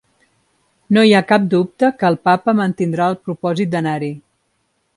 [0.97, 4.13] No hi ha cap dubte que el papa mantindrà el propòsit d’anar-hi.